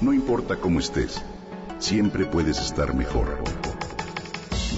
[0.00, 1.20] No importa cómo estés,
[1.78, 3.44] siempre puedes estar mejor.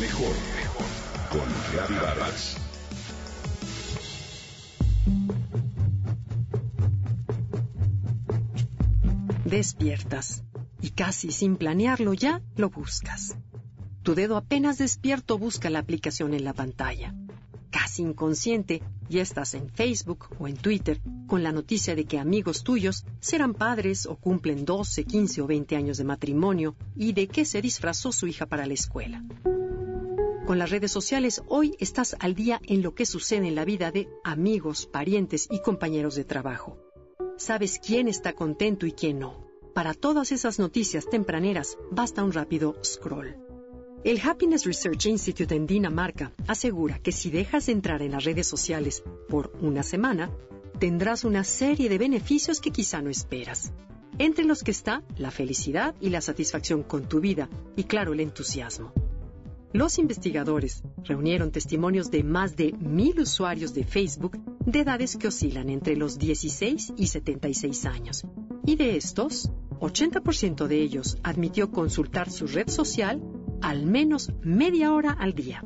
[0.00, 0.87] Mejor, mejor.
[1.30, 2.56] Con Reavivadas.
[9.45, 10.43] Despiertas
[10.80, 13.36] y casi sin planearlo ya lo buscas.
[14.02, 17.14] Tu dedo apenas despierto busca la aplicación en la pantalla.
[17.70, 22.64] Casi inconsciente, ya estás en Facebook o en Twitter con la noticia de que amigos
[22.64, 27.45] tuyos serán padres o cumplen 12, 15 o 20 años de matrimonio y de que
[27.45, 29.25] se disfrazó su hija para la escuela.
[30.45, 33.92] Con las redes sociales hoy estás al día en lo que sucede en la vida
[33.92, 36.77] de amigos, parientes y compañeros de trabajo.
[37.36, 39.47] Sabes quién está contento y quién no.
[39.73, 43.36] Para todas esas noticias tempraneras basta un rápido scroll.
[44.03, 48.48] El Happiness Research Institute en Dinamarca asegura que si dejas de entrar en las redes
[48.48, 50.28] sociales por una semana,
[50.83, 53.73] tendrás una serie de beneficios que quizá no esperas.
[54.19, 58.19] Entre los que está la felicidad y la satisfacción con tu vida y claro el
[58.19, 58.93] entusiasmo.
[59.73, 65.69] Los investigadores reunieron testimonios de más de mil usuarios de Facebook de edades que oscilan
[65.69, 68.25] entre los 16 y 76 años.
[68.67, 73.23] Y de estos, 80% de ellos admitió consultar su red social
[73.61, 75.65] al menos media hora al día.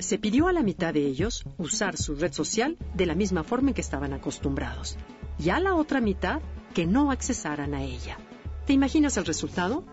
[0.00, 3.68] Se pidió a la mitad de ellos usar su red social de la misma forma
[3.68, 4.96] en que estaban acostumbrados,
[5.38, 6.40] y a la otra mitad
[6.74, 8.18] que no accesaran a ella.
[8.66, 9.84] ¿Te imaginas el resultado?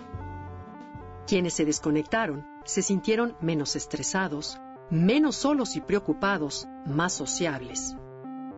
[1.28, 4.58] Quienes se desconectaron se sintieron menos estresados,
[4.90, 7.96] menos solos y preocupados, más sociables.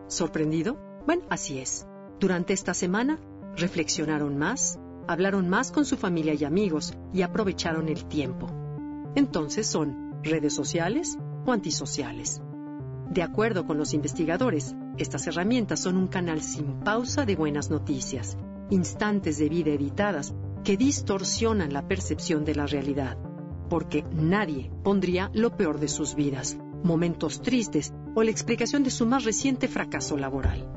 [0.06, 0.78] ¿Sorprendido?
[1.06, 1.86] Bueno, así es.
[2.20, 3.18] Durante esta semana
[3.56, 4.78] reflexionaron más,
[5.08, 8.48] hablaron más con su familia y amigos y aprovecharon el tiempo
[9.14, 12.42] entonces son redes sociales o antisociales.
[13.10, 18.36] De acuerdo con los investigadores, estas herramientas son un canal sin pausa de buenas noticias,
[18.70, 23.18] instantes de vida editadas que distorsionan la percepción de la realidad,
[23.68, 29.06] porque nadie pondría lo peor de sus vidas, momentos tristes o la explicación de su
[29.06, 30.68] más reciente fracaso laboral.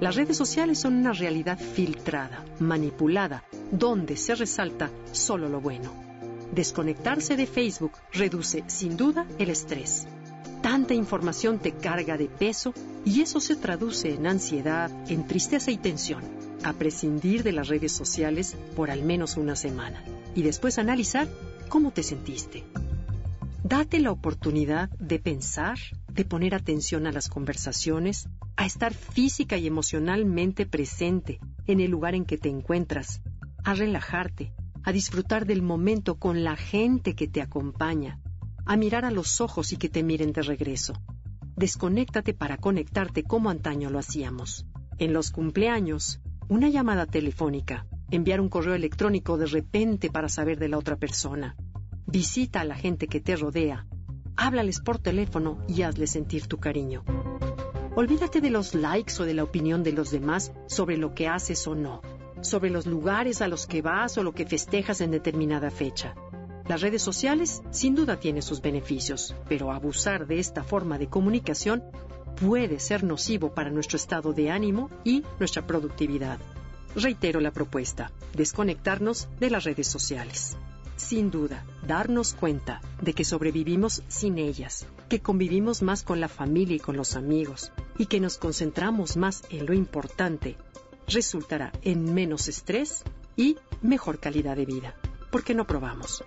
[0.00, 6.11] Las redes sociales son una realidad filtrada, manipulada, donde se resalta solo lo bueno
[6.52, 10.06] Desconectarse de Facebook reduce sin duda el estrés.
[10.60, 12.74] Tanta información te carga de peso
[13.06, 16.22] y eso se traduce en ansiedad, en tristeza y tensión.
[16.62, 20.04] A prescindir de las redes sociales por al menos una semana
[20.34, 21.26] y después analizar
[21.70, 22.64] cómo te sentiste.
[23.64, 29.66] Date la oportunidad de pensar, de poner atención a las conversaciones, a estar física y
[29.66, 33.22] emocionalmente presente en el lugar en que te encuentras,
[33.64, 34.52] a relajarte,
[34.84, 38.18] a disfrutar del momento con la gente que te acompaña,
[38.64, 40.94] a mirar a los ojos y que te miren de regreso.
[41.56, 44.66] Desconéctate para conectarte como antaño lo hacíamos.
[44.98, 50.68] En los cumpleaños, una llamada telefónica, enviar un correo electrónico de repente para saber de
[50.68, 51.56] la otra persona.
[52.06, 53.86] Visita a la gente que te rodea,
[54.36, 57.04] háblales por teléfono y hazles sentir tu cariño.
[57.94, 61.66] Olvídate de los likes o de la opinión de los demás sobre lo que haces
[61.66, 62.00] o no
[62.42, 66.14] sobre los lugares a los que vas o lo que festejas en determinada fecha.
[66.68, 71.82] Las redes sociales sin duda tienen sus beneficios, pero abusar de esta forma de comunicación
[72.40, 76.38] puede ser nocivo para nuestro estado de ánimo y nuestra productividad.
[76.94, 80.56] Reitero la propuesta, desconectarnos de las redes sociales.
[80.96, 86.76] Sin duda, darnos cuenta de que sobrevivimos sin ellas, que convivimos más con la familia
[86.76, 90.56] y con los amigos, y que nos concentramos más en lo importante
[91.12, 93.04] resultará en menos estrés
[93.36, 94.96] y mejor calidad de vida.
[95.30, 96.24] ¿Por qué no probamos?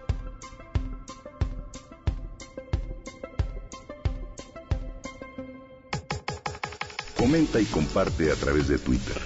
[7.17, 9.19] Comenta y comparte a través de Twitter.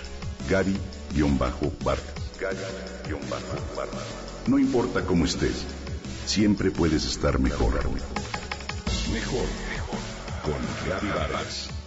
[0.49, 1.99] Gary-Vargas.
[4.47, 5.65] No importa cómo estés,
[6.25, 7.73] siempre puedes estar mejor.
[9.13, 9.99] Mejor, mejor.
[10.43, 11.78] Con Gary Vargas.